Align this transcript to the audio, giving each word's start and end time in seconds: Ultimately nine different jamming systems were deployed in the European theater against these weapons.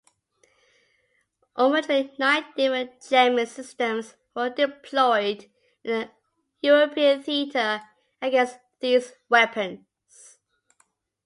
Ultimately 1.57 2.11
nine 2.17 2.43
different 2.57 2.93
jamming 3.07 3.45
systems 3.45 4.15
were 4.35 4.49
deployed 4.49 5.43
in 5.83 5.91
the 5.91 6.11
European 6.59 7.21
theater 7.21 7.83
against 8.19 8.57
these 8.79 9.13
weapons. 9.29 10.39